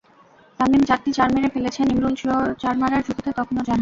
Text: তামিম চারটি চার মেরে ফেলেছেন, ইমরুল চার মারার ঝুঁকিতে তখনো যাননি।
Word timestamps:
তামিম 0.59 0.83
চারটি 0.83 1.11
চার 1.11 1.29
মেরে 1.35 1.49
ফেলেছেন, 1.55 1.85
ইমরুল 1.89 2.15
চার 2.61 2.75
মারার 2.81 3.01
ঝুঁকিতে 3.07 3.31
তখনো 3.39 3.59
যাননি। 3.59 3.69